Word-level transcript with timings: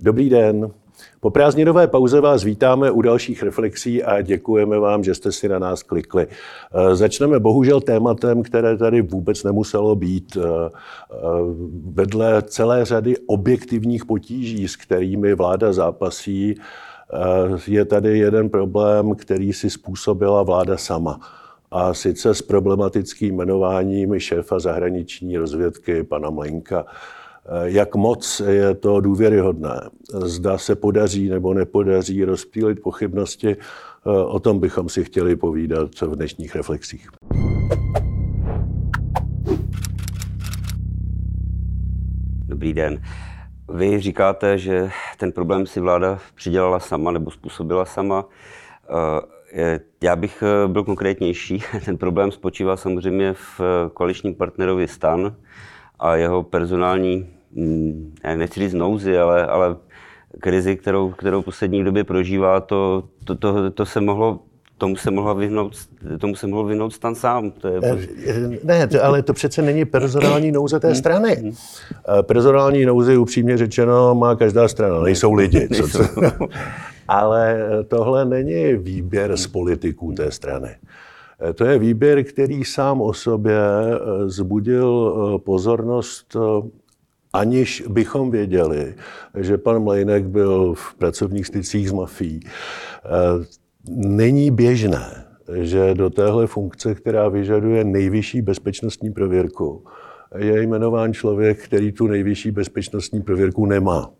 Dobrý 0.00 0.30
den. 0.30 0.70
Po 1.20 1.30
prázdninové 1.30 1.86
pauze 1.86 2.20
vás 2.20 2.44
vítáme 2.44 2.90
u 2.90 3.02
dalších 3.02 3.42
reflexí 3.42 4.04
a 4.04 4.22
děkujeme 4.22 4.78
vám, 4.78 5.04
že 5.04 5.14
jste 5.14 5.32
si 5.32 5.48
na 5.48 5.58
nás 5.58 5.82
klikli. 5.82 6.26
Eh, 6.26 6.96
začneme 6.96 7.40
bohužel 7.40 7.80
tématem, 7.80 8.42
které 8.42 8.76
tady 8.76 9.02
vůbec 9.02 9.44
nemuselo 9.44 9.94
být. 9.94 10.36
Eh, 10.36 10.70
eh, 10.70 11.16
vedle 11.84 12.42
celé 12.42 12.84
řady 12.84 13.16
objektivních 13.26 14.04
potíží, 14.04 14.68
s 14.68 14.76
kterými 14.76 15.34
vláda 15.34 15.72
zápasí, 15.72 16.54
je 17.66 17.84
tady 17.84 18.18
jeden 18.18 18.48
problém, 18.48 19.14
který 19.14 19.52
si 19.52 19.70
způsobila 19.70 20.42
vláda 20.42 20.76
sama. 20.76 21.20
A 21.70 21.94
sice 21.94 22.34
s 22.34 22.42
problematickým 22.42 23.34
jmenováním 23.34 24.18
šéfa 24.18 24.58
zahraniční 24.58 25.36
rozvědky 25.36 26.02
pana 26.02 26.30
Mlenka. 26.30 26.86
Eh, 27.50 27.70
jak 27.70 27.94
moc 27.94 28.40
je 28.40 28.74
to 28.74 29.00
důvěryhodné. 29.00 29.80
Zda 30.24 30.58
se 30.58 30.76
podaří 30.76 31.28
nebo 31.28 31.54
nepodaří 31.54 32.24
rozptýlit 32.24 32.82
pochybnosti, 32.82 33.56
eh, 33.56 34.10
o 34.10 34.40
tom 34.40 34.60
bychom 34.60 34.88
si 34.88 35.04
chtěli 35.04 35.36
povídat 35.36 36.00
v 36.00 36.16
dnešních 36.16 36.56
reflexích. 36.56 37.08
Dobrý 42.48 42.74
den. 42.74 43.02
Vy 43.74 44.00
říkáte, 44.00 44.58
že 44.58 44.90
ten 45.18 45.32
problém 45.32 45.66
si 45.66 45.80
vláda 45.80 46.18
přidělala 46.34 46.80
sama 46.80 47.10
nebo 47.10 47.30
způsobila 47.30 47.84
sama. 47.84 48.24
Eh, 49.52 49.80
já 50.02 50.16
bych 50.16 50.42
byl 50.66 50.84
konkrétnější. 50.84 51.62
Ten 51.84 51.96
problém 51.96 52.32
spočívá 52.32 52.76
samozřejmě 52.76 53.32
v 53.32 53.60
koaličním 53.94 54.34
partnerovi 54.34 54.88
STAN 54.88 55.36
a 55.98 56.16
jeho 56.16 56.42
personální 56.42 57.37
nechci 58.36 58.60
říct 58.60 58.74
nouzi, 58.74 59.18
ale, 59.18 59.46
ale 59.46 59.76
krizi, 60.40 60.76
kterou, 60.76 61.10
kterou 61.10 61.42
poslední 61.42 61.84
době 61.84 62.04
prožívá, 62.04 62.60
to, 62.60 63.08
to, 63.24 63.34
to, 63.34 63.70
to 63.70 63.86
se 63.86 64.00
mohlo 64.00 64.40
tomu 64.78 64.96
se 64.96 65.10
mohla 65.10 65.32
vyhnout, 65.32 65.72
tomu 66.18 66.36
se 66.36 66.46
mohl 66.46 66.64
vyhnout 66.64 66.92
stan 66.92 67.14
sám. 67.14 67.50
To 67.50 67.68
je... 67.68 67.80
Eh, 68.26 68.58
ne, 68.64 68.86
to, 68.86 69.04
ale 69.04 69.22
to 69.22 69.32
přece 69.32 69.62
není 69.62 69.84
personální 69.84 70.52
nouze 70.52 70.80
té 70.80 70.86
hmm. 70.86 70.96
strany. 70.96 71.34
Hmm. 71.36 71.52
Eh, 72.18 72.22
personální 72.22 72.84
nouzy, 72.84 73.16
upřímně 73.16 73.56
řečeno, 73.56 74.14
má 74.14 74.36
každá 74.36 74.68
strana. 74.68 75.02
Nejsou 75.02 75.32
lidi. 75.32 75.68
Co, 75.68 75.88
co? 75.88 76.04
ale 77.08 77.68
tohle 77.88 78.24
není 78.24 78.74
výběr 78.74 79.36
z 79.36 79.46
politiků 79.46 80.12
té 80.12 80.30
strany. 80.30 80.68
Eh, 81.50 81.52
to 81.52 81.64
je 81.64 81.78
výběr, 81.78 82.24
který 82.24 82.64
sám 82.64 83.00
o 83.00 83.12
sobě 83.12 83.58
zbudil 84.26 85.14
pozornost 85.44 86.36
aniž 87.32 87.84
bychom 87.88 88.30
věděli, 88.30 88.94
že 89.38 89.58
pan 89.58 89.82
Mlejnek 89.82 90.26
byl 90.26 90.74
v 90.74 90.94
pracovních 90.94 91.46
stycích 91.46 91.88
s 91.88 91.92
mafií. 91.92 92.40
Eh, 92.44 93.08
není 93.96 94.50
běžné, 94.50 95.24
že 95.60 95.94
do 95.94 96.10
téhle 96.10 96.46
funkce, 96.46 96.94
která 96.94 97.28
vyžaduje 97.28 97.84
nejvyšší 97.84 98.42
bezpečnostní 98.42 99.12
prověrku, 99.12 99.84
je 100.36 100.62
jmenován 100.62 101.12
člověk, 101.12 101.64
který 101.64 101.92
tu 101.92 102.06
nejvyšší 102.06 102.50
bezpečnostní 102.50 103.22
prověrku 103.22 103.66
nemá. 103.66 104.10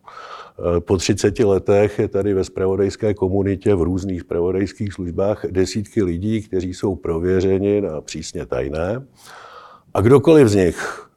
Eh, 0.77 0.81
po 0.81 0.97
30 0.97 1.45
letech 1.45 1.99
je 1.99 2.09
tady 2.09 2.35
ve 2.35 2.45
spravodajské 2.45 3.15
komunitě 3.15 3.75
v 3.75 3.83
různých 3.83 4.21
spravodajských 4.21 4.93
službách 4.93 5.45
desítky 5.51 6.03
lidí, 6.03 6.43
kteří 6.43 6.75
jsou 6.75 6.95
prověřeni 6.95 7.81
na 7.81 8.01
přísně 8.01 8.47
tajné. 8.47 9.07
A 9.95 10.01
kdokoliv 10.01 10.49
z 10.49 10.55
nich 10.55 11.08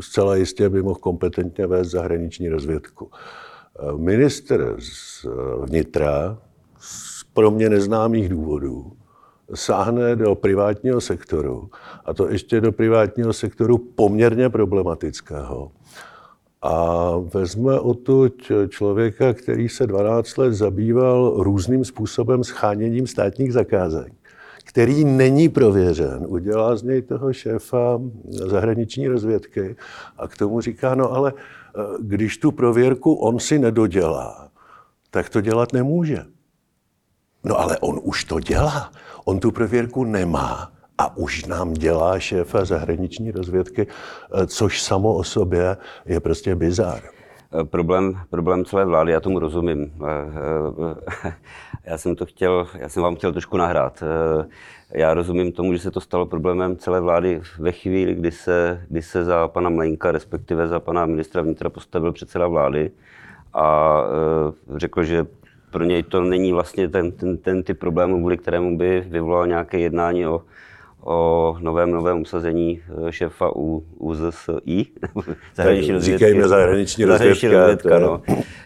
zcela 0.00 0.36
jistě 0.36 0.68
by 0.68 0.82
mohl 0.82 0.94
kompetentně 1.00 1.66
vést 1.66 1.88
zahraniční 1.88 2.48
rozvědku. 2.48 3.10
Eh, 3.12 3.96
minister 3.96 4.76
z 4.78 5.26
vnitra 5.60 6.38
z 6.78 7.24
pro 7.34 7.50
mě 7.50 7.68
neznámých 7.68 8.28
důvodů 8.28 8.92
sáhne 9.54 10.16
do 10.16 10.34
privátního 10.34 11.00
sektoru, 11.00 11.70
a 12.04 12.14
to 12.14 12.28
ještě 12.28 12.60
do 12.60 12.72
privátního 12.72 13.32
sektoru 13.32 13.78
poměrně 13.78 14.48
problematického. 14.48 15.72
A 16.62 17.10
vezme 17.34 17.80
odtud 17.80 18.52
člověka, 18.68 19.34
který 19.34 19.68
se 19.68 19.86
12 19.86 20.36
let 20.36 20.54
zabýval 20.54 21.34
různým 21.36 21.84
způsobem 21.84 22.44
scháněním 22.44 23.06
státních 23.06 23.52
zakázek 23.52 24.21
který 24.64 25.04
není 25.04 25.48
prověřen, 25.48 26.24
udělá 26.28 26.76
z 26.76 26.82
něj 26.82 27.02
toho 27.02 27.32
šéfa 27.32 28.00
zahraniční 28.30 29.08
rozvědky 29.08 29.76
a 30.18 30.28
k 30.28 30.36
tomu 30.36 30.60
říká, 30.60 30.94
no 30.94 31.12
ale 31.12 31.32
eh, 31.36 31.80
když 32.00 32.38
tu 32.38 32.52
prověrku 32.52 33.14
on 33.14 33.38
si 33.38 33.58
nedodělá, 33.58 34.48
tak 35.10 35.28
to 35.28 35.40
dělat 35.40 35.72
nemůže. 35.72 36.24
No 37.44 37.60
ale 37.60 37.78
on 37.78 38.00
už 38.02 38.24
to 38.24 38.40
dělá. 38.40 38.92
On 39.24 39.40
tu 39.40 39.50
prověrku 39.50 40.04
nemá 40.04 40.72
a 40.98 41.16
už 41.16 41.44
nám 41.44 41.72
dělá 41.72 42.18
šéfa 42.18 42.64
zahraniční 42.64 43.30
rozvědky, 43.30 43.86
eh, 43.86 44.46
což 44.46 44.82
samo 44.82 45.14
o 45.14 45.24
sobě 45.24 45.76
je 46.06 46.20
prostě 46.20 46.54
bizár. 46.54 47.02
Eh, 47.60 47.64
problém, 47.64 48.18
problém 48.30 48.64
celé 48.64 48.84
vlády, 48.84 49.12
já 49.12 49.20
tomu 49.20 49.38
rozumím. 49.38 49.92
Já 51.84 51.98
jsem 51.98 52.16
to 52.16 52.26
chtěl, 52.26 52.66
já 52.78 52.88
jsem 52.88 53.02
vám 53.02 53.16
chtěl 53.16 53.32
trošku 53.32 53.56
nahrát. 53.56 54.02
Já 54.94 55.14
rozumím 55.14 55.52
tomu, 55.52 55.72
že 55.72 55.78
se 55.78 55.90
to 55.90 56.00
stalo 56.00 56.26
problémem 56.26 56.76
celé 56.76 57.00
vlády 57.00 57.40
ve 57.58 57.72
chvíli, 57.72 58.14
kdy 58.14 58.32
se, 58.32 58.86
kdy 58.88 59.02
se 59.02 59.24
za 59.24 59.48
pana 59.48 59.70
Mlejnka, 59.70 60.12
respektive 60.12 60.68
za 60.68 60.80
pana 60.80 61.06
ministra 61.06 61.42
vnitra 61.42 61.70
postavil 61.70 62.12
předseda 62.12 62.46
vlády 62.46 62.90
a 63.54 63.98
řekl, 64.76 65.04
že 65.04 65.26
pro 65.70 65.84
něj 65.84 66.02
to 66.02 66.20
není 66.20 66.52
vlastně 66.52 66.88
ten, 66.88 67.12
ten, 67.12 67.38
ten 67.38 67.62
typ 67.62 67.78
problémů, 67.78 68.18
kvůli 68.18 68.38
kterému 68.38 68.78
by 68.78 69.00
vyvolal 69.00 69.46
nějaké 69.46 69.78
jednání 69.78 70.26
o, 70.26 70.42
o 71.04 71.56
novém 71.60 71.90
novém 71.90 72.20
usazení 72.20 72.82
e, 73.08 73.12
šéfa 73.12 73.56
u 73.56 73.84
UZSI. 73.98 74.86
zahraniční 75.54 76.00
Říkejme 76.00 76.48
zahraniční 76.48 77.04
rozvědka. 77.04 77.98
no. 77.98 78.22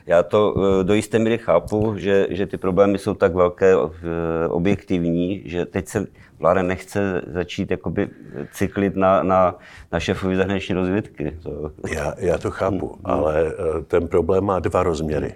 Já 0.06 0.22
to 0.22 0.54
e, 0.80 0.84
do 0.84 0.94
jisté 0.94 1.18
míry 1.18 1.38
chápu, 1.38 1.94
že, 1.96 2.26
že 2.30 2.46
ty 2.46 2.56
problémy 2.56 2.98
jsou 2.98 3.14
tak 3.14 3.34
velké, 3.34 3.72
e, 3.72 4.48
objektivní, 4.48 5.42
že 5.44 5.66
teď 5.66 5.88
se 5.88 6.06
vláda 6.38 6.62
nechce 6.62 7.22
začít 7.26 7.70
jakoby 7.70 8.08
cyklit 8.52 8.96
na, 8.96 9.22
na, 9.22 9.58
na 9.92 10.00
šéfovi 10.00 10.36
zahraniční 10.36 10.74
rozvědky. 10.74 11.36
To... 11.42 11.70
Já, 11.94 12.14
já 12.18 12.38
to 12.38 12.50
chápu, 12.50 12.88
hmm. 12.88 13.00
ale 13.04 13.52
ten 13.86 14.08
problém 14.08 14.44
má 14.44 14.58
dva 14.58 14.82
rozměry. 14.82 15.34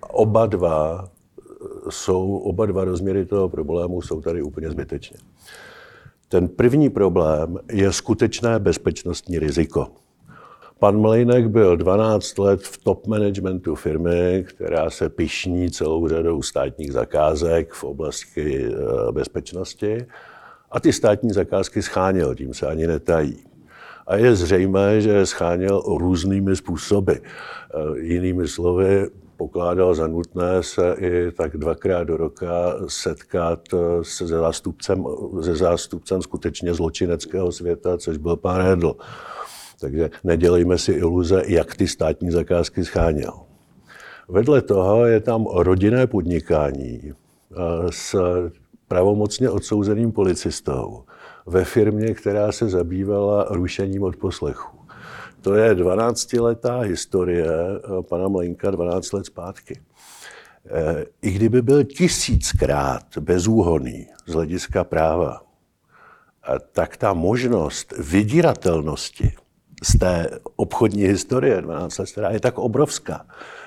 Oba 0.00 0.46
dva 0.46 1.08
jsou, 1.90 2.36
oba 2.36 2.66
dva 2.66 2.84
rozměry 2.84 3.26
toho 3.26 3.48
problému 3.48 4.02
jsou 4.02 4.20
tady 4.20 4.42
úplně 4.42 4.70
zbytečně. 4.70 5.18
Ten 6.34 6.48
první 6.48 6.90
problém 6.90 7.58
je 7.72 7.92
skutečné 7.92 8.58
bezpečnostní 8.58 9.38
riziko. 9.38 9.86
Pan 10.78 11.00
Mlejnek 11.00 11.48
byl 11.48 11.76
12 11.76 12.38
let 12.38 12.62
v 12.62 12.78
top 12.78 13.06
managementu 13.06 13.74
firmy, 13.74 14.44
která 14.48 14.90
se 14.90 15.08
pišní 15.08 15.70
celou 15.70 16.08
řadou 16.08 16.42
státních 16.42 16.92
zakázek 16.92 17.72
v 17.72 17.84
oblasti 17.84 18.66
eh, 18.66 19.12
bezpečnosti 19.12 20.06
a 20.70 20.80
ty 20.80 20.92
státní 20.92 21.30
zakázky 21.30 21.82
scháněl, 21.82 22.34
tím 22.34 22.54
se 22.54 22.66
ani 22.66 22.86
netají. 22.86 23.44
A 24.06 24.16
je 24.16 24.34
zřejmé, 24.34 25.00
že 25.00 25.10
je 25.10 25.26
scháněl 25.26 25.82
různými 25.86 26.56
způsoby. 26.56 27.12
Eh, 27.12 27.98
jinými 27.98 28.48
slovy, 28.48 29.06
pokládal 29.36 29.94
za 29.94 30.06
nutné 30.06 30.62
se 30.62 30.96
i 30.98 31.32
tak 31.32 31.56
dvakrát 31.56 32.04
do 32.04 32.16
roka 32.16 32.74
setkat 32.88 33.60
eh, 33.74 33.78
se 34.02 34.26
zástupcem, 34.26 35.04
se 35.42 35.56
zástupcem 35.56 36.22
skutečně 36.22 36.74
zločineckého 36.74 37.52
světa, 37.52 37.98
což 37.98 38.16
byl 38.16 38.36
pán 38.36 38.62
Hedl. 38.62 38.96
Takže 39.80 40.10
nedělejme 40.24 40.78
si 40.78 40.92
iluze, 40.92 41.42
jak 41.46 41.76
ty 41.76 41.88
státní 41.88 42.30
zakázky 42.30 42.84
scháněl. 42.84 43.32
Vedle 44.28 44.62
toho 44.62 45.06
je 45.06 45.20
tam 45.20 45.46
rodinné 45.46 46.06
podnikání 46.06 47.00
eh, 47.12 47.56
s 47.90 48.16
pravomocně 48.88 49.50
odsouzeným 49.50 50.12
policistou 50.12 51.04
ve 51.46 51.64
firmě, 51.64 52.14
která 52.14 52.52
se 52.52 52.68
zabývala 52.68 53.46
rušením 53.50 54.02
odposlechu. 54.02 54.83
To 55.44 55.54
je 55.54 55.74
12-letá 55.76 56.80
historie 56.80 57.44
eh, 57.44 58.02
pana 58.08 58.28
Mlenka 58.28 58.70
12 58.70 59.12
let 59.12 59.26
zpátky. 59.26 59.80
Eh, 60.66 61.04
I 61.22 61.30
kdyby 61.30 61.62
byl 61.62 61.84
tisíckrát 61.84 63.18
bezúhonný 63.20 64.06
z 64.26 64.32
hlediska 64.32 64.84
práva, 64.84 65.40
tak 66.72 66.96
ta 66.96 67.12
možnost 67.12 67.94
vydíratelnosti 67.98 69.32
z 69.84 69.98
té 69.98 70.30
obchodní 70.56 71.02
historie 71.02 71.62
12 71.62 71.98
let, 71.98 72.10
která 72.10 72.30
je 72.30 72.40
tak 72.40 72.58
obrovská, 72.58 73.26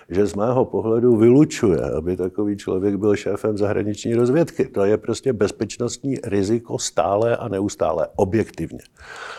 že 0.09 0.25
z 0.25 0.35
mého 0.35 0.65
pohledu 0.65 1.15
vylučuje, 1.15 1.81
aby 1.97 2.17
takový 2.17 2.57
člověk 2.57 2.95
byl 2.95 3.15
šéfem 3.15 3.57
zahraniční 3.57 4.15
rozvědky. 4.15 4.65
To 4.65 4.85
je 4.85 4.97
prostě 4.97 5.33
bezpečnostní 5.33 6.17
riziko 6.23 6.79
stále 6.79 7.37
a 7.37 7.47
neustále, 7.47 8.07
objektivně. 8.15 8.79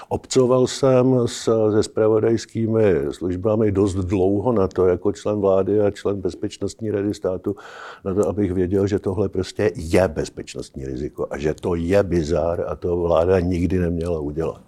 Obcoval 0.09 0.67
jsem 0.67 1.27
s, 1.27 1.71
se 1.73 1.83
spravodajskými 1.83 2.83
službami 3.11 3.73
dost 3.73 3.95
dlouho 3.95 4.53
na 4.53 4.69
to, 4.69 4.87
jako 4.87 5.13
člen 5.13 5.41
vlády 5.41 5.81
a 5.81 5.91
člen 5.91 6.21
bezpečnostní 6.21 6.91
rady 6.91 7.15
státu, 7.15 7.57
na 8.05 8.15
to, 8.15 8.29
abych 8.29 8.53
věděl, 8.53 8.87
že 8.87 8.99
tohle 8.99 9.29
prostě 9.29 9.73
je 9.75 10.09
bezpečnostní 10.09 10.85
riziko 10.85 11.27
a 11.31 11.39
že 11.39 11.55
to 11.55 11.75
je 11.75 12.03
bizár 12.03 12.65
a 12.69 12.77
to 12.77 12.97
vláda 12.97 13.41
nikdy 13.41 13.79
neměla 13.79 14.21
udělat. 14.21 14.63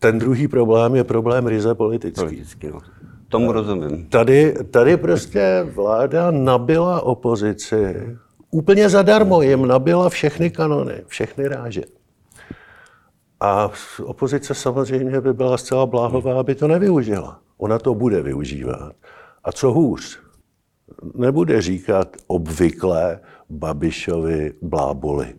Eh, 0.00 0.10
ten 0.10 0.18
druhý 0.18 0.48
problém 0.48 0.94
je 0.94 1.04
problém 1.04 1.46
ryze 1.46 1.74
politický. 1.74 2.20
politický 2.20 2.68
no. 2.68 2.80
Tomu 3.28 3.52
rozumím. 3.52 4.06
Tady, 4.06 4.54
tady 4.70 4.96
prostě 4.96 5.66
vláda 5.74 6.30
nabila 6.30 7.02
opozici, 7.02 8.08
úplně 8.50 8.88
zadarmo 8.88 9.42
jim 9.42 9.66
nabila 9.66 10.08
všechny 10.08 10.50
kanony, 10.50 11.02
všechny 11.06 11.48
ráže. 11.48 11.82
A 13.40 13.70
opozice 14.04 14.54
samozřejmě 14.54 15.20
by 15.20 15.32
byla 15.32 15.56
zcela 15.56 15.86
bláhová, 15.86 16.40
aby 16.40 16.54
to 16.54 16.68
nevyužila. 16.68 17.40
Ona 17.58 17.78
to 17.78 17.94
bude 17.94 18.22
využívat. 18.22 18.92
A 19.44 19.52
co 19.52 19.72
hůř, 19.72 20.18
nebude 21.14 21.62
říkat 21.62 22.16
obvykle 22.26 23.20
Babišovi 23.50 24.52
bláboli. 24.62 25.34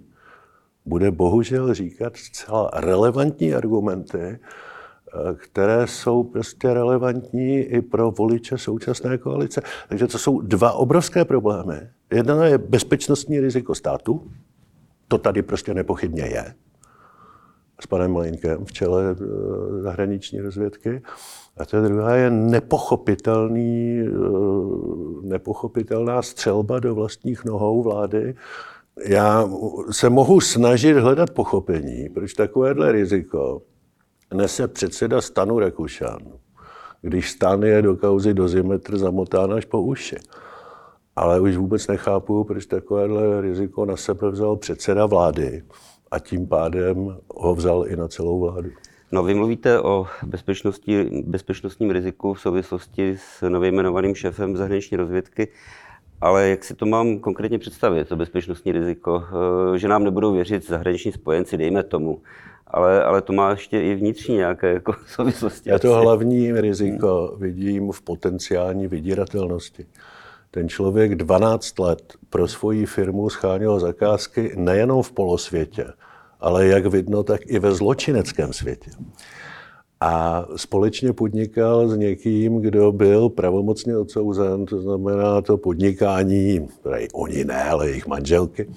Bude 0.85 1.11
bohužel 1.11 1.73
říkat 1.73 2.17
zcela 2.17 2.69
relevantní 2.73 3.53
argumenty, 3.53 4.39
které 5.35 5.87
jsou 5.87 6.23
prostě 6.23 6.73
relevantní 6.73 7.57
i 7.57 7.81
pro 7.81 8.11
voliče 8.11 8.57
současné 8.57 9.17
koalice. 9.17 9.61
Takže 9.89 10.07
to 10.07 10.17
jsou 10.17 10.41
dva 10.41 10.71
obrovské 10.71 11.25
problémy. 11.25 11.89
Jedna 12.11 12.45
je 12.45 12.57
bezpečnostní 12.57 13.39
riziko 13.39 13.75
státu, 13.75 14.31
to 15.07 15.17
tady 15.17 15.41
prostě 15.41 15.73
nepochybně 15.73 16.23
je, 16.23 16.53
s 17.81 17.87
panem 17.87 18.11
Malinkem 18.13 18.65
v 18.65 18.71
čele 18.71 19.03
eh, 19.11 19.81
zahraniční 19.81 20.41
rozvědky. 20.41 21.01
A 21.57 21.65
ta 21.65 21.81
druhá 21.81 22.15
je 22.15 22.29
nepochopitelný, 22.29 23.99
eh, 23.99 24.07
nepochopitelná 25.21 26.21
střelba 26.21 26.79
do 26.79 26.95
vlastních 26.95 27.45
nohou 27.45 27.83
vlády. 27.83 28.35
Já 28.99 29.49
se 29.91 30.09
mohu 30.09 30.41
snažit 30.41 30.93
hledat 30.93 31.29
pochopení, 31.29 32.09
proč 32.09 32.33
takovéhle 32.33 32.91
riziko 32.91 33.61
nese 34.33 34.67
předseda 34.67 35.21
stanu 35.21 35.59
Rekušan, 35.59 36.19
když 37.01 37.31
stan 37.31 37.63
je 37.63 37.81
do 37.81 37.95
kauzy 37.95 38.33
dozimetr 38.33 38.97
zamotán 38.97 39.53
až 39.53 39.65
po 39.65 39.81
uši. 39.81 40.15
Ale 41.15 41.39
už 41.39 41.57
vůbec 41.57 41.87
nechápu, 41.87 42.43
proč 42.43 42.65
takovéhle 42.65 43.41
riziko 43.41 43.85
na 43.85 43.97
sebe 43.97 44.29
vzal 44.29 44.57
předseda 44.57 45.05
vlády 45.05 45.63
a 46.11 46.19
tím 46.19 46.47
pádem 46.47 47.17
ho 47.35 47.55
vzal 47.55 47.85
i 47.87 47.95
na 47.95 48.07
celou 48.07 48.39
vládu. 48.39 48.69
No, 49.11 49.23
vy 49.23 49.33
mluvíte 49.33 49.81
o 49.81 50.07
bezpečnosti, 50.23 51.23
bezpečnostním 51.25 51.91
riziku 51.91 52.33
v 52.33 52.41
souvislosti 52.41 53.17
s 53.17 53.49
nově 53.49 53.71
jmenovaným 53.71 54.15
šéfem 54.15 54.57
zahraniční 54.57 54.97
rozvědky, 54.97 55.47
ale 56.21 56.49
jak 56.49 56.63
si 56.63 56.75
to 56.75 56.85
mám 56.85 57.19
konkrétně 57.19 57.59
představit, 57.59 58.07
to 58.07 58.15
bezpečnostní 58.15 58.71
riziko, 58.71 59.23
eh, 59.73 59.77
že 59.77 59.87
nám 59.87 60.03
nebudou 60.03 60.33
věřit 60.33 60.67
zahraniční 60.67 61.11
spojenci, 61.11 61.57
dejme 61.57 61.83
tomu, 61.83 62.21
ale, 62.67 63.03
ale 63.03 63.21
to 63.21 63.33
má 63.33 63.51
ještě 63.51 63.81
i 63.81 63.95
vnitřní 63.95 64.35
nějaké 64.35 64.73
jako 64.73 64.95
souvislosti. 65.07 65.69
Já 65.69 65.79
to 65.79 65.95
hlavní 65.95 66.51
riziko 66.51 67.35
vidím 67.39 67.91
v 67.91 68.01
potenciální 68.01 68.87
vydíratelnosti. 68.87 69.85
Ten 70.51 70.69
člověk 70.69 71.15
12 71.15 71.79
let 71.79 72.13
pro 72.29 72.47
svoji 72.47 72.85
firmu 72.85 73.29
scháněl 73.29 73.79
zakázky 73.79 74.53
nejenom 74.55 75.03
v 75.03 75.11
polosvětě, 75.11 75.85
ale 76.39 76.67
jak 76.67 76.85
vidno, 76.85 77.23
tak 77.23 77.41
i 77.45 77.59
ve 77.59 77.71
zločineckém 77.71 78.53
světě. 78.53 78.91
A 80.03 80.45
společně 80.55 81.13
podnikal 81.13 81.87
s 81.87 81.97
někým, 81.97 82.61
kdo 82.61 82.91
byl 82.91 83.29
pravomocně 83.29 83.97
odsouzen, 83.97 84.65
to 84.65 84.81
znamená 84.81 85.41
to 85.41 85.57
podnikání, 85.57 86.67
tady 86.83 87.07
oni 87.13 87.45
ne, 87.45 87.63
ale 87.63 87.89
jejich 87.89 88.07
manželky, 88.07 88.69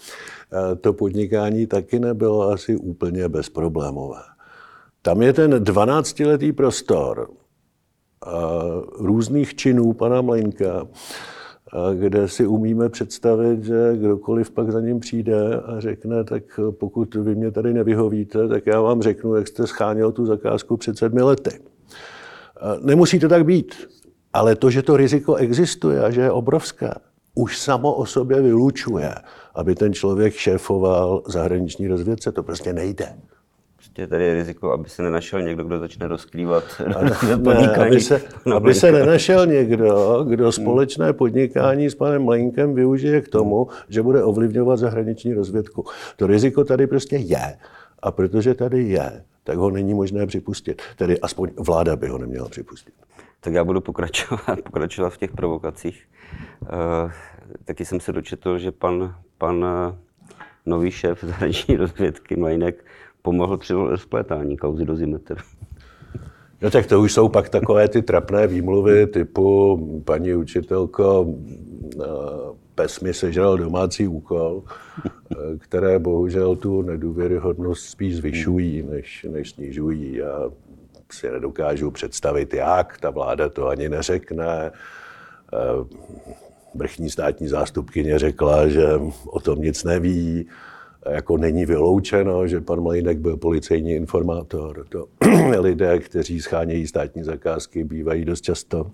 to 0.81 0.93
podnikání 0.93 1.67
taky 1.67 1.99
nebylo 1.99 2.43
asi 2.43 2.77
úplně 2.77 3.29
bezproblémové. 3.29 4.21
Tam 5.03 5.23
je 5.23 5.33
ten 5.33 5.55
12-letý 5.55 6.53
prostor 6.53 7.31
různých 8.99 9.55
činů 9.55 9.93
pana 9.93 10.23
Mlenka, 10.23 10.87
kde 11.95 12.29
si 12.29 12.47
umíme 12.47 12.89
představit, 12.89 13.65
že 13.65 13.93
kdokoliv 13.97 14.51
pak 14.51 14.71
za 14.71 14.81
ním 14.81 15.01
přijde 15.01 15.61
a 15.61 15.81
řekne, 15.81 16.25
tak 16.25 16.61
pokud 16.71 17.15
vy 17.15 17.35
mě 17.35 17.51
tady 17.51 17.75
nevyhovíte, 17.75 18.49
tak 18.49 18.67
já 18.67 18.81
vám 18.81 19.03
řeknu, 19.03 19.35
jak 19.35 19.49
jste 19.49 19.67
scháněl 19.67 20.13
tu 20.13 20.27
zakázku 20.27 20.77
před 20.77 20.99
sedmi 20.99 21.23
lety. 21.23 21.51
Nemusí 22.83 23.19
to 23.19 23.29
tak 23.29 23.45
být, 23.45 23.75
ale 24.33 24.57
to, 24.57 24.71
že 24.71 24.83
to 24.83 24.97
riziko 24.97 25.35
existuje 25.35 26.05
a 26.05 26.11
že 26.11 26.21
je 26.21 26.31
obrovské, 26.31 26.91
už 27.35 27.59
samo 27.59 27.95
o 27.95 28.07
sobě 28.07 28.43
vylučuje, 28.43 29.15
aby 29.55 29.75
ten 29.75 29.93
člověk 29.93 30.35
šéfoval 30.35 31.23
zahraniční 31.27 31.89
rozvědce. 31.89 32.33
To 32.33 32.43
prostě 32.43 32.73
nejde. 32.73 33.17
Prostě 33.95 34.07
tady 34.07 34.25
je 34.25 34.35
riziko, 34.35 34.73
aby 34.73 34.89
se 34.89 35.03
nenašel 35.03 35.43
někdo, 35.43 35.65
kdo 35.65 35.79
začne 35.79 36.09
rozkrývat 36.09 36.65
ne, 37.37 37.77
aby, 37.77 38.01
se, 38.01 38.23
aby 38.55 38.75
se 38.75 38.93
nenašel 38.93 39.47
někdo, 39.47 40.25
kdo 40.29 40.53
společné 40.53 41.13
podnikání 41.13 41.91
s 41.91 41.95
panem 41.95 42.23
Mlenkem 42.23 42.75
využije 42.75 43.21
k 43.21 43.29
tomu, 43.29 43.69
že 43.89 44.03
bude 44.03 44.25
ovlivňovat 44.25 44.79
zahraniční 44.79 45.35
rozvědku. 45.35 45.85
To 46.17 46.27
riziko 46.27 46.65
tady 46.65 46.87
prostě 46.87 47.17
je. 47.17 47.57
A 48.03 48.11
protože 48.11 48.55
tady 48.55 48.83
je, 48.83 49.25
tak 49.45 49.59
ho 49.59 49.71
není 49.71 49.95
možné 49.95 50.27
připustit. 50.27 50.83
Tedy 50.97 51.21
aspoň 51.21 51.51
vláda 51.59 51.97
by 51.97 52.09
ho 52.09 52.19
neměla 52.19 52.49
připustit. 52.49 52.95
Tak 53.41 53.55
já 53.55 53.65
budu 53.65 53.81
pokračovat, 53.81 54.63
pokračovat 54.65 55.11
v 55.11 55.19
těch 55.19 55.33
provokacích. 55.33 56.03
E, 56.63 57.11
taky 57.65 57.85
jsem 57.85 58.01
se 58.01 58.13
dočetl, 58.13 58.59
že 58.59 58.71
pan, 58.71 59.15
pan 59.39 59.65
eh, 59.65 59.99
nový 60.67 60.91
šéf 60.91 61.25
zahraniční 61.25 61.77
rozvědky 61.77 62.37
Mlejnek 62.37 62.85
pomohl 63.25 63.59
při 63.59 63.73
rozplétání 63.73 64.57
kauzy 64.57 64.85
do 64.85 64.97
Zimetr. 64.97 65.37
No 66.63 66.71
tak 66.71 66.87
to 66.87 67.01
už 67.01 67.13
jsou 67.13 67.29
pak 67.29 67.49
takové 67.49 67.89
ty 67.89 68.03
trapné 68.03 68.47
výmluvy 68.47 69.07
typu 69.07 69.77
paní 70.05 70.35
učitelko, 70.35 71.27
eh, 72.01 72.07
pes 72.75 73.01
mi 73.01 73.15
sežral 73.15 73.59
domácí 73.59 74.09
úkol, 74.09 74.63
které 75.59 75.99
bohužel 75.99 76.57
tu 76.57 76.83
nedůvěryhodnost 76.83 77.85
spíš 77.85 78.17
zvyšují, 78.17 78.83
než, 78.83 79.27
než 79.31 79.51
snižují. 79.51 80.15
Já 80.15 80.51
si 81.13 81.31
nedokážu 81.31 81.91
představit, 81.91 82.55
jak 82.55 83.01
ta 83.01 83.11
vláda 83.11 83.49
to 83.49 83.69
ani 83.69 83.89
neřekne. 83.89 84.71
Eh, 85.53 85.85
vrchní 86.75 87.11
státní 87.11 87.49
zástupkyně 87.49 88.19
řekla, 88.19 88.69
že 88.69 88.87
o 89.27 89.41
tom 89.41 89.59
nic 89.59 89.85
neví. 89.85 90.47
Jako 91.11 91.37
není 91.37 91.67
vyloučeno, 91.67 92.47
že 92.47 92.61
pan 92.61 92.81
Mlejnek 92.81 93.19
byl 93.19 93.37
policejní 93.37 93.93
informátor. 93.93 94.87
To 94.89 95.07
lidé, 95.59 95.99
kteří 95.99 96.41
schánějí 96.41 96.87
státní 96.87 97.23
zakázky, 97.23 97.85
bývají 97.85 98.25
dost 98.25 98.41
často. 98.41 98.91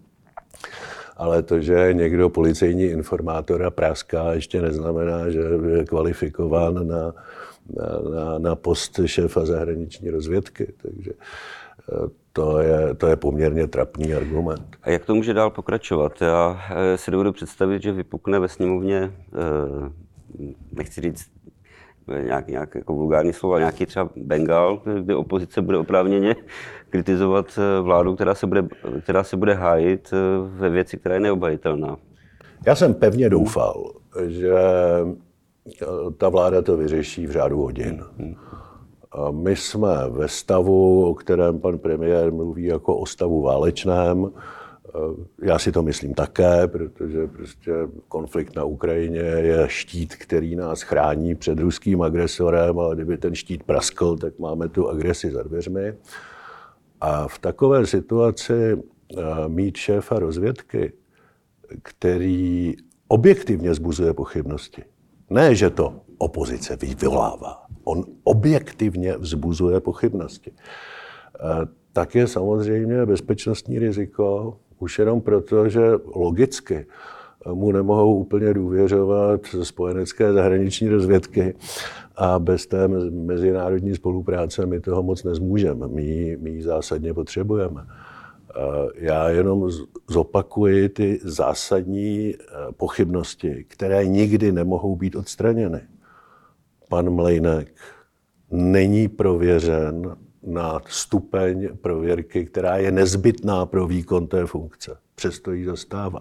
Ale 1.16 1.42
to, 1.42 1.60
že 1.60 1.88
někdo 1.92 2.30
policejní 2.30 2.84
informátor 2.84 3.62
a 3.64 3.70
práská, 3.70 4.32
ještě 4.32 4.62
neznamená, 4.62 5.30
že 5.30 5.40
je 5.76 5.84
kvalifikován 5.84 6.88
na, 6.88 7.14
na, 7.76 8.10
na, 8.14 8.38
na 8.38 8.54
post 8.56 9.00
šéfa 9.06 9.46
zahraniční 9.46 10.10
rozvědky. 10.10 10.72
Takže 10.82 11.10
to 12.32 12.58
je, 12.58 12.94
to 12.94 13.06
je 13.06 13.16
poměrně 13.16 13.66
trapný 13.66 14.14
argument. 14.14 14.76
A 14.82 14.90
jak 14.90 15.04
to 15.04 15.14
může 15.14 15.34
dál 15.34 15.50
pokračovat? 15.50 16.22
Já 16.22 16.60
eh, 16.70 16.98
si 16.98 17.10
dovedu 17.10 17.32
představit, 17.32 17.82
že 17.82 17.92
vypukne 17.92 18.38
ve 18.38 18.48
sněmovně, 18.48 19.12
eh, 19.32 20.52
nechci 20.72 21.00
říct 21.00 21.30
nějak, 22.22 22.48
nějak 22.48 22.74
jako 22.74 22.94
vulgární 22.94 23.32
slovo, 23.32 23.58
nějaký 23.58 23.86
třeba 23.86 24.10
Bengal, 24.16 24.82
kde 25.00 25.16
opozice 25.16 25.62
bude 25.62 25.78
oprávněně 25.78 26.36
kritizovat 26.90 27.58
eh, 27.58 27.80
vládu, 27.80 28.14
která 28.14 28.34
se 28.34 28.46
bude, 28.46 28.68
která 29.02 29.24
se 29.24 29.36
bude 29.36 29.54
hájit 29.54 30.10
ve 30.42 30.68
věci, 30.68 30.96
která 30.96 31.14
je 31.14 31.20
neobhajitelná. 31.20 31.96
Já 32.66 32.74
jsem 32.74 32.94
pevně 32.94 33.30
doufal, 33.30 33.92
že 34.26 34.52
ta 36.18 36.28
vláda 36.28 36.62
to 36.62 36.76
vyřeší 36.76 37.26
v 37.26 37.30
řádu 37.30 37.62
hodin. 37.62 38.04
Hmm. 38.18 38.34
A 39.12 39.30
my 39.30 39.56
jsme 39.56 39.88
ve 40.08 40.28
stavu, 40.28 41.10
o 41.10 41.14
kterém 41.14 41.58
pan 41.58 41.78
premiér 41.78 42.32
mluví 42.32 42.64
jako 42.64 42.96
o 42.96 43.06
stavu 43.06 43.42
válečném. 43.42 44.30
Já 45.42 45.58
si 45.58 45.72
to 45.72 45.82
myslím 45.82 46.14
také, 46.14 46.68
protože 46.68 47.26
prostě 47.26 47.72
konflikt 48.08 48.56
na 48.56 48.64
Ukrajině 48.64 49.18
je 49.20 49.64
štít, 49.68 50.16
který 50.16 50.56
nás 50.56 50.82
chrání 50.82 51.34
před 51.34 51.58
ruským 51.58 52.02
agresorem, 52.02 52.78
ale 52.78 52.94
kdyby 52.94 53.18
ten 53.18 53.34
štít 53.34 53.62
praskl, 53.62 54.16
tak 54.16 54.38
máme 54.38 54.68
tu 54.68 54.88
agresi 54.88 55.30
za 55.30 55.42
dveřmi. 55.42 55.94
A 57.00 57.28
v 57.28 57.38
takové 57.38 57.86
situaci 57.86 58.76
mít 59.48 59.76
šéfa 59.76 60.18
rozvědky, 60.18 60.92
který 61.82 62.74
objektivně 63.08 63.74
zbuzuje 63.74 64.14
pochybnosti. 64.14 64.84
Ne, 65.30 65.54
že 65.54 65.70
to 65.70 66.00
opozice 66.18 66.76
vyvolává. 66.76 67.66
On 67.84 68.04
objektivně 68.24 69.16
vzbuzuje 69.16 69.80
pochybnosti. 69.80 70.52
Eh, 70.52 71.66
tak 71.92 72.14
je 72.14 72.26
samozřejmě 72.26 73.06
bezpečnostní 73.06 73.78
riziko 73.78 74.58
už 74.80 74.98
jenom 74.98 75.20
proto, 75.20 75.68
že 75.68 75.80
logicky 76.14 76.86
mu 77.52 77.72
nemohou 77.72 78.14
úplně 78.14 78.54
důvěřovat 78.54 79.40
spojenecké 79.62 80.32
zahraniční 80.32 80.88
rozvědky 80.88 81.54
a 82.16 82.38
bez 82.38 82.66
té 82.66 82.88
mezinárodní 83.10 83.94
spolupráce 83.94 84.66
my 84.66 84.80
toho 84.80 85.02
moc 85.02 85.24
nezmůžeme. 85.24 85.88
My, 85.88 86.38
my 86.40 86.50
ji 86.50 86.62
zásadně 86.62 87.14
potřebujeme. 87.14 87.86
Já 88.94 89.28
jenom 89.28 89.70
zopakuji 90.10 90.88
ty 90.88 91.20
zásadní 91.22 92.34
eh, 92.34 92.36
pochybnosti, 92.76 93.64
které 93.68 94.06
nikdy 94.06 94.52
nemohou 94.52 94.96
být 94.96 95.16
odstraněny. 95.16 95.80
Pan 96.88 97.10
Mlejnek 97.10 97.74
není 98.50 99.08
prověřen 99.08 100.16
na 100.42 100.80
stupeň 100.88 101.68
prověrky, 101.80 102.44
která 102.44 102.76
je 102.76 102.92
nezbytná 102.92 103.66
pro 103.66 103.86
výkon 103.86 104.26
té 104.26 104.46
funkce. 104.46 104.96
Přesto 105.14 105.52
ji 105.52 105.66
zastává. 105.66 106.20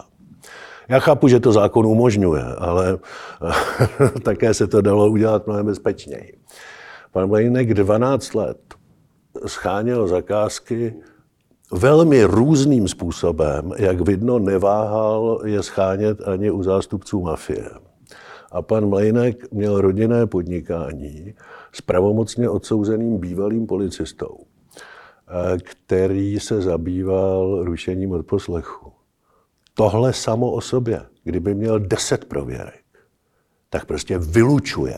Já 0.90 1.00
chápu, 1.00 1.28
že 1.28 1.40
to 1.40 1.52
zákon 1.52 1.86
umožňuje, 1.86 2.44
ale 2.58 3.00
také 4.24 4.54
se 4.54 4.68
to 4.68 4.82
dalo 4.82 5.10
udělat 5.10 5.48
mnohem 5.48 5.66
bezpečněji. 5.66 6.38
Pan 7.12 7.30
Mlejnek 7.30 7.74
12 7.74 8.34
let 8.34 8.60
scháněl 9.46 10.08
zakázky 10.08 10.94
velmi 11.72 12.24
různým 12.24 12.88
způsobem, 12.88 13.72
jak 13.78 14.02
vidno, 14.02 14.40
neváhal 14.40 15.42
je 15.46 15.64
schánět 15.64 16.28
ani 16.28 16.52
u 16.52 16.64
zástupců 16.64 17.22
mafie. 17.22 17.70
A 18.52 18.62
pan 18.62 18.90
Mlejnek 18.90 19.52
měl 19.52 19.82
rodinné 19.82 20.28
podnikání 20.28 21.34
s 21.74 21.82
pravomocně 21.82 22.50
odsouzeným 22.50 23.18
bývalým 23.18 23.68
policistou, 23.68 24.38
eh, 24.38 25.58
který 25.58 26.40
se 26.40 26.62
zabýval 26.62 27.64
rušením 27.64 28.12
odposlechu. 28.12 28.92
Tohle 29.74 30.14
samo 30.14 30.52
o 30.52 30.62
sobě, 30.62 31.02
kdyby 31.24 31.56
měl 31.56 31.80
deset 31.80 32.26
prověrek, 32.26 32.84
tak 33.70 33.86
prostě 33.86 34.18
vylučuje 34.18 34.98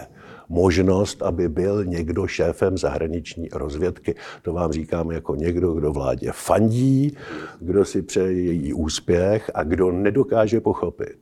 možnost, 0.49 1.21
aby 1.21 1.49
byl 1.49 1.85
někdo 1.85 2.27
šéfem 2.27 2.77
zahraniční 2.77 3.49
rozvědky. 3.53 4.15
To 4.41 4.53
vám 4.53 4.71
říkám 4.71 5.11
jako 5.11 5.35
někdo, 5.35 5.73
kdo 5.73 5.91
vládě 5.91 6.31
fandí, 6.33 7.17
kdo 7.59 7.85
si 7.85 8.01
přeje 8.01 8.31
její 8.31 8.73
úspěch 8.73 9.51
a 9.53 9.63
kdo 9.63 9.91
nedokáže 9.91 10.61
pochopit, 10.61 11.17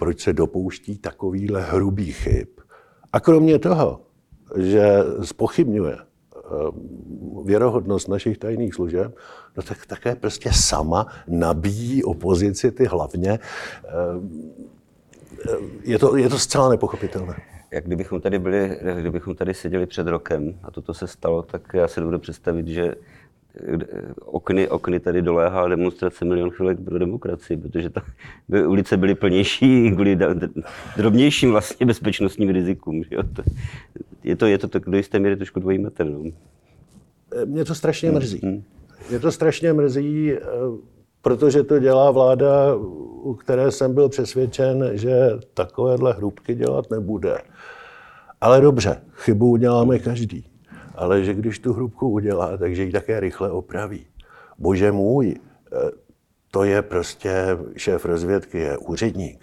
proč 0.00 0.20
se 0.20 0.32
dopouští 0.32 0.98
takovýhle 0.98 1.62
hrubý 1.62 2.12
chyb. 2.12 2.48
A 3.12 3.20
kromě 3.20 3.58
toho, 3.58 4.00
že 4.56 4.98
spochybňuje 5.22 5.96
eh, 5.96 6.40
věrohodnost 7.44 8.08
našich 8.08 8.38
tajných 8.38 8.74
služeb, 8.74 9.16
no 9.56 9.62
tak 9.62 9.86
také 9.86 10.14
prostě 10.14 10.50
sama 10.52 11.06
nabíjí 11.28 12.04
opozici 12.04 12.70
ty 12.70 12.84
hlavně. 12.84 13.38
Eh, 13.84 13.90
je 15.84 15.98
to, 15.98 16.16
je 16.16 16.28
to 16.28 16.38
zcela 16.38 16.68
nepochopitelné. 16.68 17.36
Jak 17.70 17.84
kdybychom 17.84 18.20
tady 18.20 18.38
byli, 18.38 18.78
kdybychom 19.00 19.34
tady 19.34 19.54
seděli 19.54 19.86
před 19.86 20.06
rokem 20.06 20.58
a 20.62 20.70
toto 20.70 20.94
se 20.94 21.06
stalo, 21.06 21.42
tak 21.42 21.62
já 21.74 21.88
si 21.88 22.00
dovedu 22.00 22.18
představit, 22.18 22.66
že 22.66 22.94
okny, 24.24 24.68
okny 24.68 25.00
tady 25.00 25.22
doléhá 25.22 25.68
demonstrace 25.68 26.24
Milion 26.24 26.50
chvilek 26.50 26.80
pro 26.80 26.98
demokracii, 26.98 27.56
protože 27.56 27.90
ta, 27.90 28.02
by 28.48 28.66
ulice 28.66 28.96
byly 28.96 29.14
plnější 29.14 29.90
kvůli 29.90 30.18
drobnějším 30.96 31.50
vlastně 31.50 31.86
bezpečnostním 31.86 32.50
rizikům. 32.50 33.04
Že 33.04 33.14
jo? 33.14 33.22
To, 33.22 33.42
je, 34.24 34.36
to, 34.36 34.46
je 34.46 34.58
to 34.58 34.68
tak 34.68 34.84
do 34.84 34.96
jisté 34.96 35.18
míry 35.18 35.36
trošku 35.36 35.60
dvojí 35.60 35.78
metr. 35.78 36.04
No. 36.04 36.22
Mě 37.44 37.64
to 37.64 37.74
strašně 37.74 38.10
mrzí. 38.10 38.40
Hmm. 38.42 38.62
Mě 39.10 39.18
to 39.18 39.32
strašně 39.32 39.72
mrzí, 39.72 40.32
eh, 40.32 40.38
protože 41.22 41.62
to 41.62 41.78
dělá 41.78 42.10
vláda, 42.10 42.74
u 43.22 43.34
které 43.34 43.70
jsem 43.70 43.94
byl 43.94 44.08
přesvědčen, 44.08 44.90
že 44.92 45.30
takovéhle 45.54 46.12
hrubky 46.12 46.54
dělat 46.54 46.90
nebude. 46.90 47.38
Ale 48.40 48.60
dobře, 48.60 49.00
chybu 49.14 49.50
uděláme 49.50 49.98
každý 49.98 50.49
ale 50.94 51.24
že 51.24 51.34
když 51.34 51.58
tu 51.58 51.72
hrubku 51.72 52.08
udělá, 52.08 52.56
takže 52.56 52.84
ji 52.84 52.92
také 52.92 53.20
rychle 53.20 53.50
opraví. 53.50 54.06
Bože 54.58 54.92
můj, 54.92 55.34
eh, 55.72 55.90
to 56.50 56.64
je 56.64 56.82
prostě 56.82 57.58
šéf 57.76 58.04
rozvědky, 58.04 58.58
je 58.58 58.78
úředník. 58.78 59.40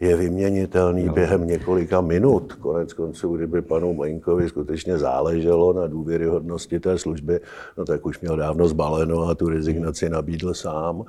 Je 0.00 0.16
vyměnitelný 0.16 1.04
no. 1.04 1.12
během 1.12 1.46
několika 1.46 2.00
minut. 2.00 2.52
Konec 2.52 2.92
konců, 2.92 3.36
kdyby 3.36 3.62
panu 3.62 3.94
Mlenkovi 3.94 4.48
skutečně 4.48 4.98
záleželo 4.98 5.72
na 5.72 5.86
důvěryhodnosti 5.86 6.80
té 6.80 6.98
služby, 6.98 7.40
no 7.78 7.84
tak 7.84 8.06
už 8.06 8.20
měl 8.20 8.36
dávno 8.36 8.68
zbaleno 8.68 9.22
a 9.22 9.34
tu 9.34 9.48
rezignaci 9.48 10.08
nabídl 10.08 10.54
sám. 10.54 11.04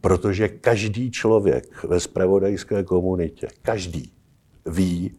Protože 0.00 0.48
každý 0.48 1.10
člověk 1.10 1.84
ve 1.84 2.00
spravodajské 2.00 2.82
komunitě, 2.82 3.48
každý 3.62 4.12
ví, 4.66 5.12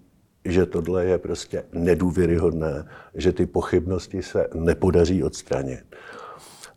že 0.45 0.65
tohle 0.65 1.05
je 1.05 1.17
prostě 1.17 1.63
nedůvěryhodné, 1.73 2.85
že 3.15 3.31
ty 3.31 3.45
pochybnosti 3.45 4.21
se 4.21 4.47
nepodaří 4.53 5.23
odstranit. 5.23 5.83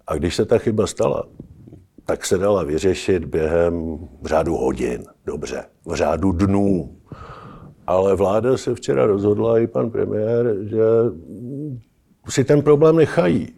A 0.06 0.14
když 0.14 0.36
se 0.36 0.44
ta 0.44 0.58
chyba 0.58 0.86
stala, 0.86 1.28
tak 2.04 2.26
se 2.26 2.38
dala 2.38 2.62
vyřešit 2.62 3.24
během 3.24 3.98
řádu 4.24 4.56
hodin, 4.56 5.04
dobře, 5.26 5.64
v 5.86 5.94
řádu 5.94 6.32
dnů. 6.32 6.96
Ale 7.86 8.16
vláda 8.16 8.56
se 8.56 8.74
včera 8.74 9.06
rozhodla, 9.06 9.58
i 9.58 9.66
pan 9.66 9.90
premiér, 9.90 10.56
že 10.62 10.82
si 12.28 12.44
ten 12.44 12.62
problém 12.62 12.96
nechají. 12.96 13.48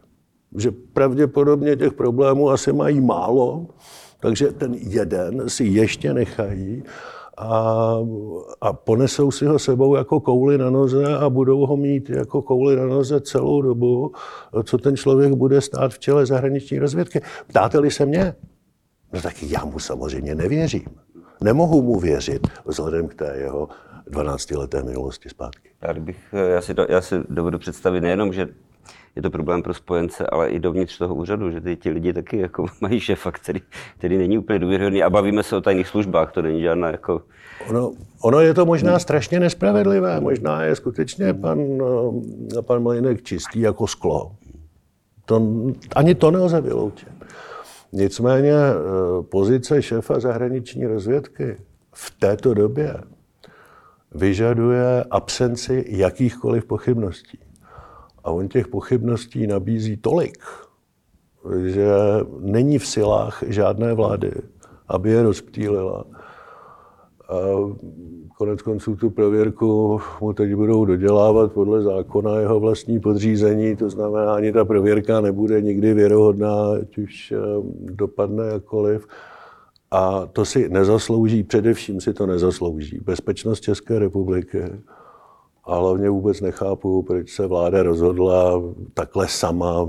Že 0.56 0.70
pravděpodobně 0.70 1.76
těch 1.76 1.92
problémů 1.92 2.50
asi 2.50 2.72
mají 2.72 3.00
málo, 3.00 3.66
takže 4.20 4.52
ten 4.52 4.74
jeden 4.74 5.48
si 5.48 5.64
ještě 5.64 6.14
nechají 6.14 6.82
a, 7.38 7.96
a 8.60 8.72
ponesou 8.72 9.30
si 9.30 9.46
ho 9.46 9.58
sebou 9.58 9.96
jako 9.96 10.20
kouli 10.20 10.58
na 10.58 10.70
noze 10.70 11.16
a 11.16 11.30
budou 11.30 11.66
ho 11.66 11.76
mít 11.76 12.10
jako 12.10 12.42
kouli 12.42 12.76
na 12.76 12.86
noze 12.86 13.20
celou 13.20 13.62
dobu, 13.62 14.12
co 14.64 14.78
ten 14.78 14.96
člověk 14.96 15.32
bude 15.32 15.60
stát 15.60 15.92
v 15.92 15.98
čele 15.98 16.26
zahraniční 16.26 16.78
rozvědky. 16.78 17.20
Ptáte-li 17.46 17.90
se 17.90 18.06
mě? 18.06 18.34
No 19.12 19.20
tak 19.20 19.42
já 19.42 19.64
mu 19.64 19.78
samozřejmě 19.78 20.34
nevěřím. 20.34 20.86
Nemohu 21.40 21.82
mu 21.82 22.00
věřit 22.00 22.46
vzhledem 22.64 23.08
k 23.08 23.14
té 23.14 23.36
jeho 23.36 23.68
12-leté 24.10 24.82
minulosti 24.82 25.28
zpátky. 25.28 25.70
Já, 25.82 25.94
bych, 25.94 26.34
já, 26.54 26.60
si 26.60 26.74
do, 26.74 26.86
já 26.88 27.00
si 27.00 27.16
dovedu 27.28 27.58
představit 27.58 28.00
nejenom, 28.00 28.32
že 28.32 28.48
je 29.16 29.22
to 29.22 29.30
problém 29.30 29.62
pro 29.62 29.74
spojence, 29.74 30.26
ale 30.26 30.48
i 30.48 30.58
dovnitř 30.58 30.98
toho 30.98 31.14
úřadu, 31.14 31.50
že 31.50 31.60
ty, 31.60 31.76
ti 31.76 31.90
lidi 31.90 32.12
taky 32.12 32.38
jako 32.38 32.66
mají 32.80 33.00
šefa, 33.00 33.32
který, 33.32 33.60
který 33.98 34.18
není 34.18 34.38
úplně 34.38 34.58
důvěryhodný 34.58 35.02
a 35.02 35.10
bavíme 35.10 35.42
se 35.42 35.56
o 35.56 35.60
tajných 35.60 35.88
službách, 35.88 36.32
to 36.32 36.42
není 36.42 36.62
žádná 36.62 36.90
jako... 36.90 37.22
Ono, 37.68 37.92
ono 38.22 38.40
je 38.40 38.54
to 38.54 38.66
možná 38.66 38.98
strašně 38.98 39.40
nespravedlivé, 39.40 40.20
možná 40.20 40.62
je 40.62 40.76
skutečně 40.76 41.34
pan, 41.34 41.58
eh, 42.58 42.62
pan 42.62 42.82
Malinek 42.82 43.22
čistý 43.22 43.60
jako 43.60 43.86
sklo. 43.86 44.32
To, 45.24 45.42
ani 45.96 46.14
to 46.14 46.30
nelze 46.30 46.60
vyloučit. 46.60 47.08
Nicméně 47.92 48.52
eh, 48.52 49.22
pozice 49.22 49.82
šéfa 49.82 50.20
zahraniční 50.20 50.86
rozvědky 50.86 51.56
v 51.92 52.10
této 52.18 52.54
době 52.54 52.94
vyžaduje 54.14 55.04
absenci 55.10 55.84
jakýchkoliv 55.88 56.64
pochybností. 56.64 57.38
A 58.24 58.30
on 58.30 58.48
těch 58.48 58.68
pochybností 58.68 59.46
nabízí 59.46 59.96
tolik, 59.96 60.38
že 61.66 61.88
není 62.40 62.78
v 62.78 62.86
silách 62.86 63.44
žádné 63.46 63.94
vlády, 63.94 64.32
aby 64.88 65.10
je 65.10 65.22
rozptýlila. 65.22 66.04
A 67.28 67.34
konec 68.38 68.62
konců 68.62 68.96
tu 68.96 69.10
prověrku 69.10 70.00
mu 70.20 70.32
teď 70.32 70.54
budou 70.54 70.84
dodělávat 70.84 71.52
podle 71.52 71.82
zákona 71.82 72.40
jeho 72.40 72.60
vlastní 72.60 73.00
podřízení, 73.00 73.76
to 73.76 73.90
znamená, 73.90 74.34
ani 74.34 74.52
ta 74.52 74.64
prověrka 74.64 75.20
nebude 75.20 75.60
nikdy 75.60 75.94
věrohodná, 75.94 76.72
ať 76.80 76.98
už 76.98 77.32
eh, 77.32 77.38
dopadne 77.80 78.46
jakkoliv. 78.46 79.06
A 79.90 80.26
to 80.26 80.44
si 80.44 80.68
nezaslouží, 80.68 81.42
především 81.42 82.00
si 82.00 82.14
to 82.14 82.26
nezaslouží 82.26 83.00
bezpečnost 83.04 83.60
České 83.60 83.98
republiky, 83.98 84.62
a 85.66 85.76
hlavně 85.76 86.10
vůbec 86.10 86.40
nechápu, 86.40 87.02
proč 87.02 87.30
se 87.30 87.46
vláda 87.46 87.82
rozhodla 87.82 88.62
takhle 88.94 89.28
sama 89.28 89.88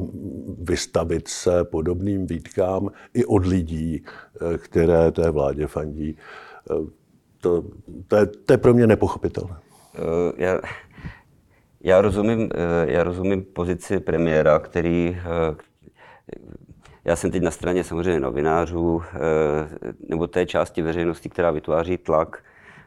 vystavit 0.57 1.27
se 1.27 1.63
podobným 1.63 2.27
výtkám 2.27 2.89
i 3.13 3.25
od 3.25 3.45
lidí, 3.45 4.03
eh, 4.05 4.57
které 4.57 5.11
té 5.11 5.31
vládě 5.31 5.67
fandí. 5.67 6.17
Eh, 6.71 6.73
to, 7.41 7.63
to, 8.07 8.15
je, 8.15 8.25
to 8.25 8.53
je 8.53 8.57
pro 8.57 8.73
mě 8.73 8.87
nepochopitelné. 8.87 9.55
Eh, 9.95 9.99
já, 10.37 10.59
já, 11.81 12.01
rozumím, 12.01 12.49
já 12.85 13.03
rozumím 13.03 13.43
pozici 13.43 13.99
premiéra, 13.99 14.59
který 14.59 15.17
já 17.05 17.15
jsem 17.15 17.31
teď 17.31 17.43
na 17.43 17.51
straně 17.51 17.83
samozřejmě 17.83 18.19
novinářů 18.19 19.01
nebo 20.09 20.27
té 20.27 20.45
části 20.45 20.81
veřejnosti, 20.81 21.29
která 21.29 21.51
vytváří 21.51 21.97
tlak 21.97 22.43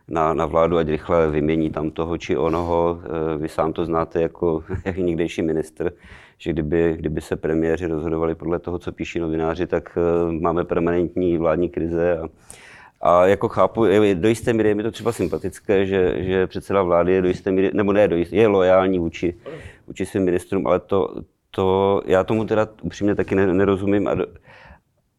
na, 0.08 0.34
na 0.34 0.46
vládu, 0.46 0.78
ať 0.78 0.88
rychle 0.88 1.30
vymění 1.30 1.70
tam 1.70 1.90
toho 1.90 2.18
či 2.18 2.36
onoho. 2.36 3.00
Vy 3.38 3.48
sám 3.48 3.72
to 3.72 3.84
znáte 3.84 4.22
jako, 4.22 4.64
někdejší 4.96 5.42
ministr, 5.42 5.92
že 6.38 6.52
kdyby, 6.52 6.96
kdyby 6.98 7.20
se 7.20 7.36
premiéři 7.36 7.86
rozhodovali 7.86 8.34
podle 8.34 8.58
toho, 8.58 8.78
co 8.78 8.92
píší 8.92 9.18
novináři, 9.18 9.66
tak 9.66 9.98
máme 10.40 10.64
permanentní 10.64 11.38
vládní 11.38 11.68
krize 11.68 12.18
a, 12.18 12.28
a 13.00 13.26
jako 13.26 13.48
chápu, 13.48 13.84
do 14.14 14.28
jisté 14.28 14.52
míry 14.52 14.68
je 14.68 14.74
mi 14.74 14.82
to 14.82 14.90
třeba 14.90 15.12
sympatické, 15.12 15.86
že, 15.86 16.24
že 16.24 16.46
předseda 16.46 16.82
vlády 16.82 17.12
je 17.12 17.22
do 17.22 17.28
jisté 17.28 17.50
míry, 17.50 17.70
nebo 17.74 17.92
ne, 17.92 18.08
do 18.08 18.16
jisté, 18.16 18.36
je 18.36 18.46
lojální 18.46 18.98
vůči, 18.98 19.34
vůči 19.86 20.06
svým 20.06 20.24
ministrům, 20.24 20.66
ale 20.66 20.80
to, 20.80 21.22
to, 21.50 22.02
já 22.06 22.24
tomu 22.24 22.44
teda 22.44 22.68
upřímně 22.82 23.14
taky 23.14 23.34
nerozumím 23.34 24.08
a, 24.08 24.16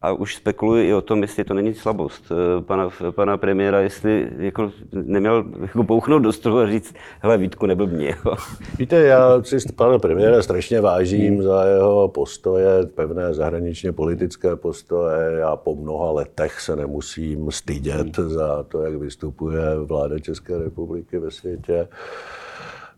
a 0.02 0.12
už 0.12 0.36
spekuluji 0.36 0.88
i 0.88 0.94
o 0.94 1.00
tom, 1.00 1.22
jestli 1.22 1.44
to 1.44 1.54
není 1.54 1.74
slabost 1.74 2.32
eh, 2.32 2.62
pana, 2.62 2.90
pana 3.10 3.36
premiéra, 3.36 3.80
jestli 3.80 4.28
jako 4.38 4.72
neměl 4.92 5.44
jako 5.60 5.82
bouchnout 5.82 6.22
do 6.22 6.32
stolu 6.32 6.58
a 6.58 6.66
říct, 6.66 6.94
hele 7.20 7.38
Vítku, 7.38 7.66
neblbni. 7.66 8.06
Jo. 8.06 8.34
Víte, 8.78 8.96
já 8.96 9.42
si 9.42 9.72
pana 9.76 9.98
premiéra 9.98 10.42
strašně 10.42 10.80
vážím 10.80 11.34
hmm. 11.34 11.42
za 11.42 11.64
jeho 11.64 12.08
postoje, 12.08 12.86
pevné 12.86 13.34
zahraničně 13.34 13.92
politické 13.92 14.56
postoje. 14.56 15.38
Já 15.38 15.56
po 15.56 15.74
mnoha 15.74 16.10
letech 16.10 16.60
se 16.60 16.76
nemusím 16.76 17.50
stydět 17.50 18.18
hmm. 18.18 18.30
za 18.30 18.62
to, 18.62 18.82
jak 18.82 18.94
vystupuje 18.94 19.60
vláda 19.84 20.18
České 20.18 20.58
republiky 20.58 21.18
ve 21.18 21.30
světě. 21.30 21.88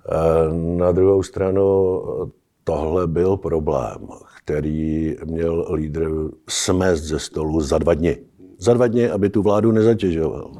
Eh, 0.08 0.54
na 0.76 0.92
druhou 0.92 1.22
stranu 1.22 2.02
tohle 2.64 3.06
byl 3.06 3.36
problém, 3.36 4.08
který 4.42 5.16
měl 5.24 5.66
lídr 5.74 6.10
smést 6.48 7.04
ze 7.04 7.18
stolu 7.18 7.60
za 7.60 7.78
dva 7.78 7.94
dny. 7.94 8.18
Za 8.58 8.74
dva 8.74 8.86
dny, 8.86 9.10
aby 9.10 9.30
tu 9.30 9.42
vládu 9.42 9.72
nezatěžoval. 9.72 10.52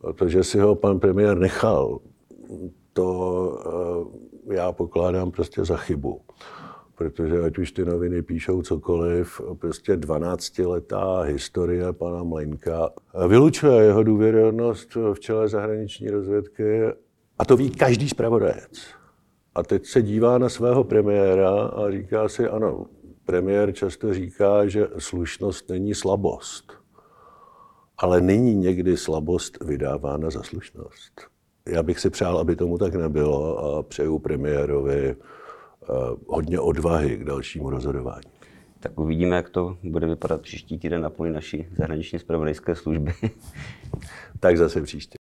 Protože 0.00 0.44
si 0.44 0.58
ho 0.58 0.74
pan 0.74 1.00
premiér 1.00 1.38
nechal, 1.38 1.98
to 2.92 3.58
eh, 4.48 4.54
já 4.54 4.72
pokládám 4.72 5.30
prostě 5.30 5.64
za 5.64 5.76
chybu. 5.76 6.20
Protože 6.94 7.40
ať 7.40 7.58
už 7.58 7.72
ty 7.72 7.84
noviny 7.84 8.22
píšou 8.22 8.62
cokoliv, 8.62 9.40
prostě 9.58 9.96
12-letá 9.96 11.20
historie 11.20 11.92
pana 11.92 12.22
Mlejnka 12.22 12.90
vylučuje 13.28 13.82
jeho 13.82 14.02
důvěryhodnost 14.02 14.94
v 14.94 15.20
čele 15.20 15.48
zahraniční 15.48 16.10
rozvědky 16.10 16.82
a 17.38 17.44
to 17.44 17.56
ví 17.56 17.70
každý 17.70 18.08
zpravodajec. 18.08 18.97
A 19.58 19.62
teď 19.62 19.86
se 19.86 20.02
dívá 20.02 20.38
na 20.38 20.48
svého 20.48 20.84
premiéra 20.84 21.50
a 21.50 21.90
říká 21.90 22.28
si, 22.28 22.48
ano, 22.48 22.86
premiér 23.24 23.72
často 23.72 24.14
říká, 24.14 24.66
že 24.66 24.88
slušnost 24.98 25.68
není 25.68 25.94
slabost. 25.94 26.72
Ale 27.98 28.20
není 28.20 28.54
někdy 28.54 28.96
slabost 28.96 29.64
vydávána 29.64 30.30
za 30.30 30.42
slušnost. 30.42 31.20
Já 31.66 31.82
bych 31.82 32.00
si 32.00 32.10
přál, 32.10 32.38
aby 32.38 32.56
tomu 32.56 32.78
tak 32.78 32.94
nebylo 32.94 33.58
a 33.58 33.82
přeju 33.82 34.18
premiérovi 34.18 35.08
eh, 35.10 35.16
hodně 36.26 36.60
odvahy 36.60 37.16
k 37.16 37.24
dalšímu 37.24 37.70
rozhodování. 37.70 38.30
Tak 38.80 39.00
uvidíme, 39.00 39.36
jak 39.36 39.50
to 39.50 39.78
bude 39.82 40.06
vypadat 40.06 40.40
příští 40.40 40.78
týden 40.78 41.00
na 41.02 41.10
poli 41.10 41.30
naší 41.30 41.66
zahraniční 41.76 42.18
zpravodajské 42.18 42.74
služby. 42.74 43.12
tak 44.40 44.58
zase 44.58 44.82
příště. 44.82 45.16